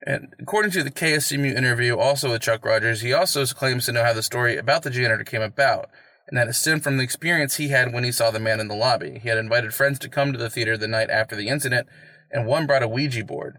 And 0.07 0.35
according 0.41 0.71
to 0.73 0.83
the 0.83 0.91
KSMU 0.91 1.55
interview, 1.55 1.99
also 1.99 2.31
with 2.31 2.41
Chuck 2.41 2.65
Rogers, 2.65 3.03
he 3.03 3.13
also 3.13 3.45
claims 3.45 3.85
to 3.85 3.93
know 3.93 4.03
how 4.03 4.15
the 4.15 4.23
story 4.23 4.57
about 4.57 4.83
the 4.83 4.91
janitor 4.91 5.25
came 5.25 5.43
about, 5.43 5.91
and 6.27 6.39
that 6.39 6.49
it 6.49 6.55
stemmed 6.55 6.83
from 6.83 6.97
the 6.97 7.03
experience 7.03 7.57
he 7.57 7.69
had 7.69 7.93
when 7.93 8.05
he 8.05 8.13
saw 8.13 8.31
the 8.31 8.41
man 8.41 8.59
in 8.59 8.69
the 8.69 8.75
lobby. 8.75 9.19
He 9.23 9.29
had 9.29 9.37
invited 9.37 9.75
friends 9.75 9.99
to 9.99 10.09
come 10.09 10.33
to 10.33 10.39
the 10.39 10.49
theater 10.49 10.79
the 10.79 10.89
night 10.89 11.11
after 11.11 11.37
the 11.37 11.49
incident, 11.49 11.89
and 12.31 12.47
one 12.47 12.67
brought 12.67 12.83
a 12.83 12.89
Ouija 12.89 13.23
board. 13.25 13.59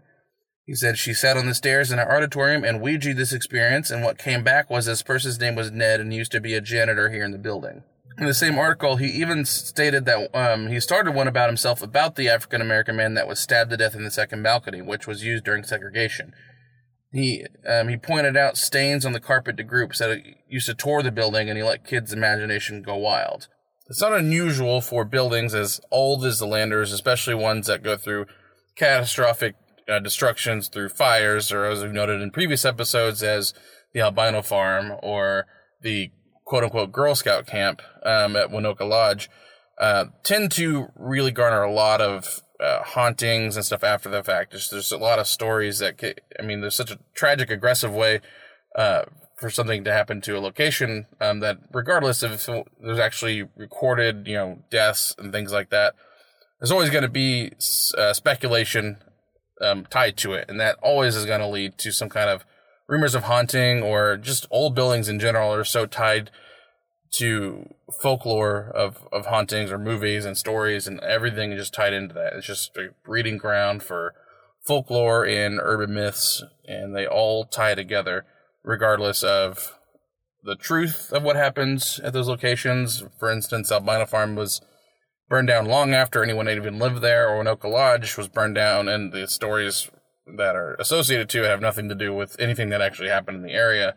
He 0.66 0.74
said 0.74 0.98
she 0.98 1.14
sat 1.14 1.36
on 1.36 1.46
the 1.46 1.54
stairs 1.54 1.92
in 1.92 2.00
our 2.00 2.16
auditorium 2.16 2.64
and 2.64 2.80
Ouija 2.80 3.14
this 3.14 3.32
experience, 3.32 3.92
and 3.92 4.02
what 4.02 4.18
came 4.18 4.42
back 4.42 4.70
was 4.70 4.86
this 4.86 5.02
person's 5.02 5.38
name 5.38 5.54
was 5.54 5.70
Ned 5.70 6.00
and 6.00 6.12
used 6.12 6.32
to 6.32 6.40
be 6.40 6.54
a 6.54 6.60
janitor 6.60 7.10
here 7.10 7.24
in 7.24 7.30
the 7.30 7.38
building. 7.38 7.84
In 8.18 8.26
the 8.26 8.34
same 8.34 8.58
article, 8.58 8.96
he 8.96 9.06
even 9.06 9.44
stated 9.44 10.04
that 10.04 10.34
um, 10.36 10.68
he 10.68 10.80
started 10.80 11.14
one 11.14 11.28
about 11.28 11.48
himself 11.48 11.82
about 11.82 12.16
the 12.16 12.28
African 12.28 12.60
American 12.60 12.96
man 12.96 13.14
that 13.14 13.28
was 13.28 13.40
stabbed 13.40 13.70
to 13.70 13.76
death 13.76 13.94
in 13.94 14.04
the 14.04 14.10
second 14.10 14.42
balcony, 14.42 14.82
which 14.82 15.06
was 15.06 15.24
used 15.24 15.44
during 15.44 15.64
segregation. 15.64 16.34
He 17.10 17.46
um, 17.66 17.88
he 17.88 17.96
pointed 17.96 18.36
out 18.36 18.56
stains 18.56 19.06
on 19.06 19.12
the 19.12 19.20
carpet 19.20 19.56
to 19.56 19.62
groups 19.62 19.98
that 19.98 20.22
used 20.48 20.66
to 20.66 20.74
tour 20.74 21.02
the 21.02 21.10
building, 21.10 21.48
and 21.48 21.56
he 21.56 21.64
let 21.64 21.86
kids' 21.86 22.12
imagination 22.12 22.82
go 22.82 22.96
wild. 22.96 23.48
It's 23.88 24.00
not 24.00 24.14
unusual 24.14 24.80
for 24.80 25.04
buildings 25.04 25.54
as 25.54 25.80
old 25.90 26.24
as 26.24 26.38
the 26.38 26.46
Landers, 26.46 26.92
especially 26.92 27.34
ones 27.34 27.66
that 27.66 27.82
go 27.82 27.96
through 27.96 28.26
catastrophic 28.76 29.54
uh, 29.88 29.98
destructions 29.98 30.68
through 30.68 30.88
fires, 30.90 31.52
or 31.52 31.66
as 31.66 31.82
we've 31.82 31.92
noted 31.92 32.22
in 32.22 32.30
previous 32.30 32.64
episodes, 32.64 33.22
as 33.22 33.52
the 33.92 34.00
albino 34.00 34.40
farm 34.40 34.92
or 35.02 35.46
the 35.82 36.10
quote 36.52 36.64
unquote 36.64 36.92
Girl 36.92 37.14
Scout 37.14 37.46
camp 37.46 37.80
um, 38.02 38.36
at 38.36 38.50
Winoka 38.50 38.86
Lodge. 38.86 39.30
uh, 39.78 40.04
tend 40.22 40.52
to 40.52 40.92
really 40.96 41.30
garner 41.30 41.62
a 41.62 41.72
lot 41.72 42.02
of 42.02 42.42
uh, 42.60 42.82
hauntings 42.82 43.56
and 43.56 43.64
stuff 43.64 43.82
after 43.82 44.10
the 44.10 44.22
fact. 44.22 44.50
There's, 44.50 44.68
there's 44.68 44.92
a 44.92 44.98
lot 44.98 45.18
of 45.18 45.26
stories 45.26 45.78
that, 45.78 45.98
I 46.38 46.42
mean, 46.42 46.60
there's 46.60 46.76
such 46.76 46.90
a 46.90 46.98
tragic, 47.14 47.50
aggressive 47.50 47.94
way 47.94 48.20
uh, 48.76 49.04
for 49.38 49.48
something 49.48 49.82
to 49.84 49.92
happen 49.94 50.20
to 50.20 50.36
a 50.36 50.40
location 50.40 51.06
um, 51.22 51.40
that, 51.40 51.56
regardless 51.72 52.22
of 52.22 52.32
if 52.32 52.46
there's 52.80 52.98
actually 52.98 53.48
recorded, 53.56 54.28
you 54.28 54.34
know, 54.34 54.58
deaths 54.70 55.14
and 55.16 55.32
things 55.32 55.52
like 55.52 55.70
that, 55.70 55.94
there's 56.60 56.70
always 56.70 56.90
going 56.90 57.02
to 57.02 57.08
be 57.08 57.52
uh, 57.96 58.12
speculation 58.12 58.98
um, 59.62 59.86
tied 59.86 60.18
to 60.18 60.34
it, 60.34 60.50
and 60.50 60.60
that 60.60 60.76
always 60.82 61.16
is 61.16 61.24
going 61.24 61.40
to 61.40 61.46
lead 61.48 61.78
to 61.78 61.92
some 61.92 62.10
kind 62.10 62.28
of 62.28 62.44
rumors 62.88 63.14
of 63.14 63.24
haunting 63.24 63.82
or 63.82 64.16
just 64.16 64.46
old 64.50 64.74
buildings 64.74 65.08
in 65.08 65.18
general 65.18 65.52
are 65.52 65.64
so 65.64 65.86
tied 65.86 66.30
to 67.12 67.74
folklore 68.00 68.72
of, 68.74 69.06
of 69.12 69.26
hauntings 69.26 69.70
or 69.70 69.78
movies 69.78 70.24
and 70.24 70.36
stories 70.36 70.86
and 70.86 71.00
everything 71.00 71.56
just 71.56 71.74
tied 71.74 71.92
into 71.92 72.14
that. 72.14 72.32
It's 72.32 72.46
just 72.46 72.76
a 72.76 72.88
breeding 73.04 73.36
ground 73.36 73.82
for 73.82 74.14
folklore 74.64 75.26
and 75.26 75.60
urban 75.60 75.94
myths, 75.94 76.42
and 76.66 76.94
they 76.94 77.06
all 77.06 77.44
tie 77.44 77.74
together 77.74 78.24
regardless 78.64 79.22
of 79.22 79.78
the 80.44 80.56
truth 80.56 81.12
of 81.12 81.22
what 81.22 81.36
happens 81.36 82.00
at 82.02 82.12
those 82.12 82.28
locations. 82.28 83.02
For 83.18 83.30
instance, 83.30 83.70
Albino 83.70 84.06
Farm 84.06 84.34
was 84.34 84.60
burned 85.28 85.48
down 85.48 85.66
long 85.66 85.94
after 85.94 86.22
anyone 86.22 86.46
had 86.46 86.56
even 86.56 86.78
lived 86.78 87.00
there, 87.00 87.28
or 87.28 87.42
Winoka 87.42 87.70
Lodge 87.70 88.16
was 88.16 88.28
burned 88.28 88.54
down, 88.54 88.88
and 88.88 89.12
the 89.12 89.26
stories 89.26 89.90
that 90.36 90.54
are 90.54 90.74
associated 90.74 91.28
to 91.30 91.44
it 91.44 91.48
have 91.48 91.60
nothing 91.60 91.88
to 91.88 91.94
do 91.94 92.14
with 92.14 92.36
anything 92.38 92.68
that 92.68 92.80
actually 92.80 93.08
happened 93.08 93.38
in 93.38 93.42
the 93.42 93.52
area. 93.52 93.94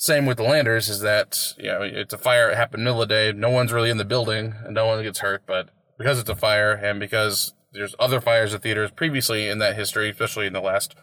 Same 0.00 0.24
with 0.24 0.38
the 0.38 0.44
Landers 0.44 0.88
is 0.88 1.00
that, 1.00 1.52
you 1.58 1.66
know, 1.66 1.82
it's 1.82 2.14
a 2.14 2.16
fire, 2.16 2.48
it 2.48 2.56
happened 2.56 2.82
middle 2.82 3.02
of 3.02 3.08
the 3.10 3.14
day, 3.14 3.32
no 3.32 3.50
one's 3.50 3.70
really 3.70 3.90
in 3.90 3.98
the 3.98 4.04
building, 4.06 4.54
and 4.64 4.74
no 4.74 4.86
one 4.86 5.02
gets 5.02 5.18
hurt, 5.18 5.42
but 5.46 5.68
because 5.98 6.18
it's 6.18 6.30
a 6.30 6.34
fire, 6.34 6.72
and 6.72 6.98
because 6.98 7.52
there's 7.74 7.94
other 7.98 8.18
fires 8.18 8.54
at 8.54 8.62
theaters 8.62 8.90
previously 8.90 9.46
in 9.46 9.58
that 9.58 9.76
history, 9.76 10.08
especially 10.08 10.46
in 10.46 10.54
the 10.54 10.62
last 10.62 10.94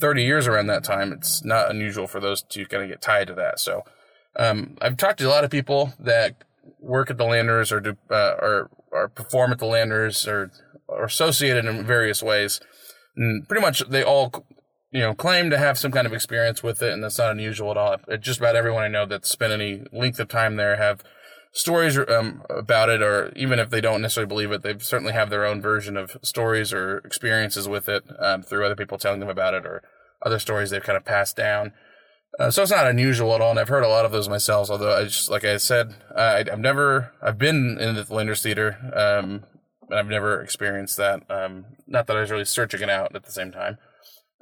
30 0.00 0.24
years 0.24 0.48
around 0.48 0.66
that 0.66 0.82
time, 0.82 1.12
it's 1.12 1.44
not 1.44 1.70
unusual 1.70 2.08
for 2.08 2.18
those 2.18 2.42
to 2.42 2.66
kind 2.66 2.82
of 2.82 2.88
get 2.88 3.00
tied 3.00 3.28
to 3.28 3.34
that. 3.34 3.60
So, 3.60 3.84
um, 4.34 4.76
I've 4.82 4.96
talked 4.96 5.20
to 5.20 5.28
a 5.28 5.30
lot 5.30 5.44
of 5.44 5.50
people 5.52 5.92
that 6.00 6.42
work 6.80 7.10
at 7.12 7.18
the 7.18 7.24
Landers 7.24 7.70
or 7.70 7.78
do, 7.78 7.96
uh, 8.10 8.34
or, 8.42 8.68
or 8.90 9.08
perform 9.10 9.52
at 9.52 9.60
the 9.60 9.66
Landers 9.66 10.26
or, 10.26 10.50
are 10.88 11.04
associated 11.04 11.66
in 11.66 11.86
various 11.86 12.20
ways. 12.20 12.60
And 13.16 13.48
pretty 13.48 13.62
much 13.62 13.88
they 13.88 14.02
all, 14.02 14.44
you 14.94 15.00
know, 15.00 15.12
claim 15.12 15.50
to 15.50 15.58
have 15.58 15.76
some 15.76 15.90
kind 15.90 16.06
of 16.06 16.12
experience 16.12 16.62
with 16.62 16.80
it, 16.80 16.92
and 16.92 17.02
that's 17.02 17.18
not 17.18 17.32
unusual 17.32 17.72
at 17.72 17.76
all. 17.76 17.96
Just 18.20 18.38
about 18.38 18.54
everyone 18.54 18.84
I 18.84 18.88
know 18.88 19.04
that's 19.04 19.28
spent 19.28 19.52
any 19.52 19.82
length 19.92 20.20
of 20.20 20.28
time 20.28 20.54
there 20.54 20.76
have 20.76 21.02
stories 21.50 21.98
um, 21.98 22.42
about 22.48 22.88
it, 22.88 23.02
or 23.02 23.32
even 23.34 23.58
if 23.58 23.70
they 23.70 23.80
don't 23.80 24.02
necessarily 24.02 24.28
believe 24.28 24.52
it, 24.52 24.62
they 24.62 24.78
certainly 24.78 25.12
have 25.12 25.30
their 25.30 25.44
own 25.44 25.60
version 25.60 25.96
of 25.96 26.16
stories 26.22 26.72
or 26.72 26.98
experiences 26.98 27.68
with 27.68 27.88
it 27.88 28.04
um, 28.20 28.44
through 28.44 28.64
other 28.64 28.76
people 28.76 28.96
telling 28.96 29.18
them 29.18 29.28
about 29.28 29.52
it 29.52 29.66
or 29.66 29.82
other 30.22 30.38
stories 30.38 30.70
they've 30.70 30.80
kind 30.80 30.96
of 30.96 31.04
passed 31.04 31.36
down. 31.36 31.72
Uh, 32.38 32.52
so 32.52 32.62
it's 32.62 32.70
not 32.70 32.86
unusual 32.86 33.34
at 33.34 33.40
all, 33.40 33.50
and 33.50 33.58
I've 33.58 33.68
heard 33.68 33.82
a 33.82 33.88
lot 33.88 34.04
of 34.04 34.12
those 34.12 34.28
myself. 34.28 34.70
Although 34.70 34.96
I 34.96 35.04
just, 35.06 35.28
like 35.28 35.44
I 35.44 35.56
said, 35.56 35.96
I, 36.16 36.44
have 36.48 36.60
never, 36.60 37.12
I've 37.20 37.38
been 37.38 37.78
in 37.80 37.96
the 37.96 38.06
Landers 38.14 38.42
Theater, 38.42 38.76
um, 38.94 39.42
and 39.90 39.98
I've 39.98 40.06
never 40.06 40.40
experienced 40.40 40.96
that. 40.98 41.28
Um, 41.28 41.64
not 41.88 42.06
that 42.06 42.16
I 42.16 42.20
was 42.20 42.30
really 42.30 42.44
searching 42.44 42.80
it 42.80 42.90
out 42.90 43.16
at 43.16 43.24
the 43.24 43.32
same 43.32 43.50
time. 43.50 43.78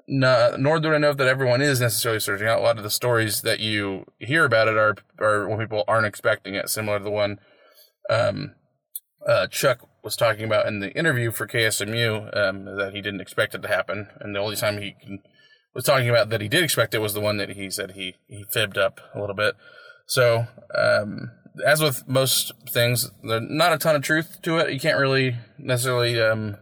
No, 0.09 0.57
nor 0.59 0.81
do 0.81 0.93
I 0.93 0.99
know 0.99 1.13
that 1.13 1.29
everyone 1.29 1.63
is 1.63 1.81
necessarily 1.81 2.21
searching 2.21 2.49
out. 2.49 2.59
A 2.59 2.63
lot 2.63 2.77
of 2.77 2.83
the 2.83 2.91
stories 2.91 3.43
that 3.43 3.61
you 3.61 4.05
hear 4.19 4.45
about 4.45 4.69
it 4.69 4.77
are 4.77 4.97
are 5.21 5.49
when 5.49 5.59
people 5.59 5.85
aren't 5.87 6.07
expecting 6.07 6.55
it. 6.55 6.69
Similar 6.69 6.99
to 6.99 7.05
the 7.05 7.11
one 7.11 7.39
um, 8.11 8.55
uh, 9.27 9.47
Chuck 9.47 9.89
was 10.03 10.17
talking 10.17 10.45
about 10.45 10.67
in 10.67 10.81
the 10.81 10.93
interview 10.97 11.31
for 11.31 11.47
KSMU, 11.47 12.37
um, 12.37 12.65
that 12.77 12.93
he 12.93 13.01
didn't 13.01 13.21
expect 13.21 13.55
it 13.55 13.63
to 13.63 13.69
happen, 13.69 14.09
and 14.21 14.35
the 14.35 14.41
only 14.41 14.57
time 14.57 14.79
he 14.79 14.97
was 15.75 15.85
talking 15.85 16.09
about 16.09 16.29
that 16.31 16.41
he 16.41 16.49
did 16.49 16.65
expect 16.65 16.95
it 16.95 16.99
was 16.99 17.15
the 17.15 17.21
one 17.21 17.37
that 17.37 17.51
he 17.51 17.71
said 17.71 17.93
he 17.93 18.17
he 18.27 18.45
fibbed 18.53 18.77
up 18.77 19.01
a 19.15 19.21
little 19.21 19.37
bit. 19.37 19.55
So, 20.07 20.47
um, 20.75 21.31
as 21.65 21.81
with 21.81 22.07
most 22.09 22.53
things, 22.69 23.11
there's 23.23 23.43
not 23.49 23.73
a 23.73 23.79
ton 23.79 23.97
of 23.97 24.03
truth 24.03 24.39
to 24.43 24.59
it. 24.59 24.73
You 24.73 24.81
can't 24.81 24.99
really 24.99 25.37
necessarily 25.59 26.21
um, 26.21 26.57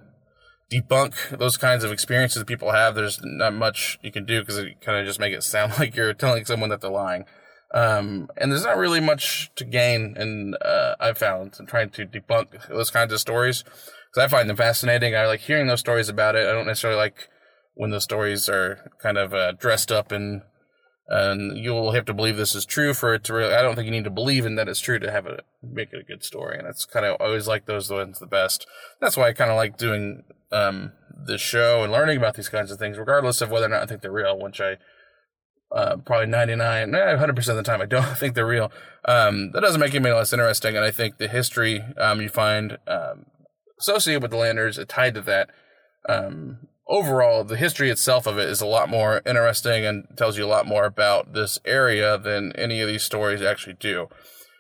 debunk 0.71 1.39
those 1.39 1.57
kinds 1.57 1.85
of 1.85 1.93
experiences 1.93 2.39
that 2.39 2.47
people 2.47 2.71
have. 2.71 2.95
There's 2.95 3.21
not 3.23 3.55
much 3.55 3.99
you 4.03 4.13
can 4.13 4.25
do 4.25 4.41
because 4.41 4.59
it 4.59 4.81
kind 4.81 4.99
of 4.99 5.07
just 5.07 5.21
make 5.21 5.35
it 5.35 5.43
sound 5.43 5.75
like 5.79 5.97
you're 5.97 6.15
telling 6.15 6.45
someone 6.45 6.71
that 6.71 6.81
they're 6.81 6.91
lying. 6.91 7.25
Um, 7.73 8.29
and 8.37 8.51
there's 8.51 8.65
not 8.65 8.77
really 8.77 8.99
much 8.99 9.53
to 9.55 9.65
gain, 9.65 10.17
and 10.17 10.57
uh, 10.61 10.97
I've 10.99 11.19
found 11.19 11.55
in 11.61 11.67
trying 11.67 11.91
to 11.91 12.05
debunk 12.05 12.69
those 12.69 12.91
kinds 12.91 13.13
of 13.13 13.21
stories 13.21 13.63
because 13.63 14.25
I 14.25 14.29
find 14.29 14.51
them 14.51 14.57
fascinating. 14.57 15.15
I 15.15 15.27
like 15.27 15.41
hearing 15.41 15.69
those 15.69 15.79
stories 15.79 16.09
about 16.09 16.35
it. 16.35 16.49
I 16.49 16.53
don't 16.53 16.67
necessarily 16.67 16.99
like 16.99 17.29
when 17.75 17.91
the 17.91 18.01
stories 18.01 18.49
are 18.49 18.91
kind 19.01 19.17
of 19.17 19.33
uh, 19.33 19.53
dressed 19.53 19.93
up 19.93 20.11
and 20.11 20.43
and 21.11 21.59
you'll 21.59 21.91
have 21.91 22.05
to 22.05 22.15
believe 22.15 22.37
this 22.37 22.55
is 22.55 22.65
true 22.65 22.95
for 22.95 23.13
it 23.15 23.25
to 23.25 23.35
really. 23.35 23.55
I 23.55 23.63
don't 23.63 23.75
think 23.75 23.87
you 23.87 23.91
need 23.91 24.05
to 24.05 24.11
believe 24.11 24.47
in 24.47 24.55
that 24.55 24.69
it's 24.69 24.81
true 24.81 24.99
to 25.01 25.11
have 25.11 25.27
it 25.27 25.45
make 25.63 25.93
it 25.93 26.01
a 26.01 26.05
good 26.05 26.23
story, 26.25 26.57
and 26.57 26.69
it's 26.69 26.85
kind 26.85 27.05
of 27.05 27.21
always 27.21 27.49
like 27.49 27.67
those 27.67 27.91
ones 27.91 28.21
the 28.21 28.27
best. 28.27 28.67
That's 29.01 29.17
why 29.17 29.29
I 29.29 29.33
kind 29.33 29.51
of 29.51 29.57
like 29.57 29.77
doing 29.77 30.23
um 30.53 30.93
show 31.37 31.83
and 31.83 31.93
learning 31.93 32.17
about 32.17 32.35
these 32.35 32.49
kinds 32.49 32.71
of 32.71 32.79
things, 32.79 32.97
regardless 32.97 33.41
of 33.41 33.51
whether 33.51 33.67
or 33.67 33.71
not 33.71 33.83
I 33.83 33.87
think 33.87 34.03
they're 34.03 34.13
real. 34.13 34.39
Which 34.39 34.61
I 34.61 34.79
uh, 35.73 35.97
probably 35.99 36.27
99, 36.27 36.91
100% 36.91 37.49
of 37.49 37.57
the 37.57 37.63
time 37.63 37.81
I 37.81 37.87
don't 37.87 38.05
think 38.19 38.35
they're 38.35 38.47
real. 38.47 38.73
Um, 39.05 39.53
that 39.53 39.61
doesn't 39.61 39.81
make 39.81 39.95
it 39.95 39.99
any 39.99 40.11
less 40.11 40.33
interesting, 40.33 40.77
and 40.77 40.85
I 40.85 40.91
think 40.91 41.19
the 41.19 41.29
history 41.29 41.85
um, 41.97 42.21
you 42.21 42.29
find 42.29 42.79
um, 42.87 43.27
associated 43.79 44.23
with 44.23 44.31
the 44.31 44.37
Landers, 44.37 44.79
tied 44.89 45.15
to 45.15 45.21
that, 45.23 45.51
um, 46.09 46.69
overall, 46.91 47.45
the 47.45 47.57
history 47.57 47.89
itself 47.89 48.27
of 48.27 48.37
it 48.37 48.49
is 48.49 48.61
a 48.61 48.67
lot 48.67 48.91
more 48.91 49.23
interesting 49.25 49.87
and 49.87 50.07
tells 50.17 50.37
you 50.37 50.45
a 50.45 50.49
lot 50.49 50.67
more 50.67 50.85
about 50.85 51.33
this 51.33 51.59
area 51.65 52.19
than 52.19 52.53
any 52.57 52.81
of 52.83 52.89
these 52.89 53.05
stories 53.05 53.41
actually 53.41 53.77
do. 53.79 54.09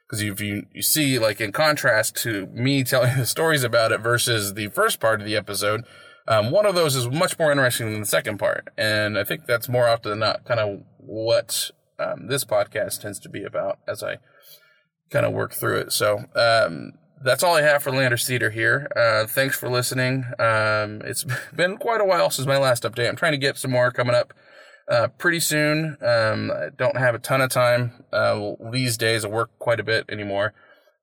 Because 0.06 0.22
you, 0.22 0.64
you 0.72 0.82
see, 0.82 1.18
like 1.18 1.40
in 1.40 1.52
contrast 1.52 2.16
to 2.22 2.46
me 2.46 2.82
telling 2.84 3.18
the 3.18 3.26
stories 3.26 3.64
about 3.64 3.92
it 3.92 4.00
versus 4.00 4.54
the 4.54 4.68
first 4.68 5.00
part 5.00 5.20
of 5.20 5.26
the 5.26 5.36
episode, 5.36 5.84
um, 6.26 6.50
one 6.50 6.66
of 6.66 6.74
those 6.74 6.94
is 6.94 7.08
much 7.08 7.38
more 7.38 7.50
interesting 7.50 7.90
than 7.90 8.00
the 8.00 8.06
second 8.06 8.38
part. 8.38 8.68
And 8.78 9.18
I 9.18 9.24
think 9.24 9.46
that's 9.46 9.68
more 9.68 9.88
often 9.88 10.10
than 10.10 10.18
not 10.20 10.44
kind 10.44 10.60
of 10.60 10.80
what 10.98 11.70
um, 11.98 12.28
this 12.28 12.44
podcast 12.44 13.00
tends 13.00 13.18
to 13.20 13.28
be 13.28 13.44
about 13.44 13.78
as 13.88 14.02
I 14.02 14.18
kind 15.10 15.26
of 15.26 15.32
work 15.32 15.52
through 15.52 15.78
it. 15.78 15.92
So, 15.92 16.24
um, 16.36 16.92
that's 17.22 17.42
all 17.42 17.56
I 17.56 17.62
have 17.62 17.82
for 17.82 17.90
Landers 17.90 18.26
Theater 18.26 18.50
here. 18.50 18.88
Uh, 18.96 19.26
thanks 19.26 19.56
for 19.56 19.68
listening. 19.68 20.24
Um, 20.38 21.02
it's 21.04 21.24
been 21.54 21.76
quite 21.76 22.00
a 22.00 22.04
while 22.04 22.30
since 22.30 22.46
my 22.46 22.58
last 22.58 22.82
update. 22.84 23.08
I'm 23.08 23.16
trying 23.16 23.32
to 23.32 23.38
get 23.38 23.58
some 23.58 23.70
more 23.70 23.90
coming 23.90 24.14
up 24.14 24.32
uh, 24.90 25.08
pretty 25.18 25.40
soon. 25.40 25.96
Um, 26.00 26.50
I 26.50 26.68
don't 26.76 26.96
have 26.96 27.14
a 27.14 27.18
ton 27.18 27.40
of 27.40 27.50
time 27.50 28.04
uh, 28.12 28.52
these 28.72 28.96
days. 28.96 29.24
I 29.24 29.28
work 29.28 29.50
quite 29.58 29.80
a 29.80 29.84
bit 29.84 30.06
anymore, 30.08 30.54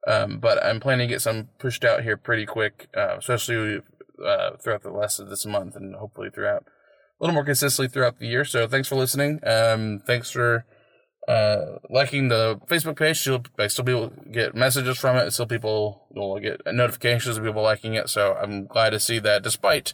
um, 0.07 0.39
but 0.39 0.63
I'm 0.63 0.79
planning 0.79 1.07
to 1.07 1.13
get 1.13 1.21
some 1.21 1.49
pushed 1.59 1.85
out 1.85 2.03
here 2.03 2.17
pretty 2.17 2.45
quick, 2.45 2.87
uh, 2.95 3.15
especially 3.17 3.81
uh, 4.25 4.57
throughout 4.57 4.83
the 4.83 4.91
rest 4.91 5.19
of 5.19 5.29
this 5.29 5.45
month 5.45 5.75
and 5.75 5.95
hopefully 5.95 6.29
throughout 6.29 6.63
a 6.63 7.23
little 7.23 7.33
more 7.33 7.45
consistently 7.45 7.91
throughout 7.91 8.19
the 8.19 8.27
year. 8.27 8.43
So 8.43 8.67
thanks 8.67 8.87
for 8.87 8.95
listening. 8.95 9.39
Um, 9.45 10.01
thanks 10.05 10.29
for 10.29 10.65
uh, 11.27 11.79
liking 11.89 12.29
the 12.29 12.59
Facebook 12.67 12.97
page. 12.97 13.27
I 13.59 13.67
still 13.67 13.85
people 13.85 14.13
get 14.31 14.55
messages 14.55 14.97
from 14.97 15.17
it. 15.17 15.31
Still, 15.31 15.45
people 15.45 16.07
will 16.13 16.39
get 16.39 16.61
notifications 16.65 17.37
of 17.37 17.43
people 17.43 17.63
liking 17.63 17.95
it. 17.95 18.09
So 18.09 18.37
I'm 18.41 18.65
glad 18.65 18.91
to 18.91 18.99
see 18.99 19.19
that, 19.19 19.43
despite 19.43 19.93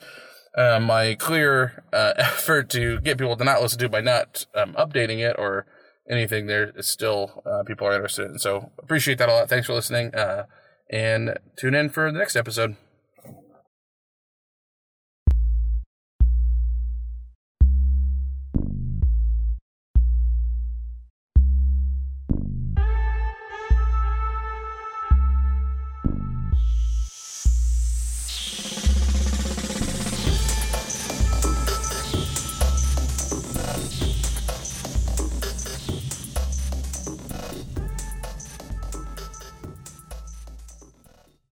uh, 0.56 0.80
my 0.80 1.16
clear 1.16 1.84
uh, 1.92 2.14
effort 2.18 2.70
to 2.72 3.00
get 3.02 3.18
people 3.18 3.36
to 3.36 3.44
not 3.44 3.62
listen 3.62 3.80
to 3.80 3.86
it 3.86 3.92
by 3.92 4.02
not 4.02 4.46
um, 4.56 4.74
updating 4.74 5.20
it 5.20 5.36
or 5.40 5.66
anything, 6.10 6.48
there 6.48 6.72
is 6.76 6.88
still 6.88 7.42
uh, 7.46 7.64
people 7.64 7.88
are 7.88 7.96
interested 7.96 8.30
in. 8.30 8.38
So 8.38 8.72
appreciate 8.78 9.18
that 9.18 9.30
a 9.30 9.34
lot. 9.34 9.50
Thanks 9.50 9.68
for 9.68 9.74
listening, 9.74 10.14
uh, 10.14 10.46
and 10.90 11.38
tune 11.58 11.74
in 11.74 11.90
for 11.90 12.12
the 12.12 12.20
next 12.20 12.36
episode. 12.36 12.76